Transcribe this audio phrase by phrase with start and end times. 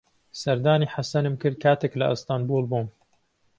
[0.41, 2.87] سەردانی حەسەنم کرد کاتێک لە ئەستەنبوڵ بووم.